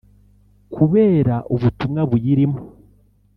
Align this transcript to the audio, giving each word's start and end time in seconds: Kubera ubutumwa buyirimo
Kubera 0.73 1.35
ubutumwa 1.53 2.01
buyirimo 2.11 2.59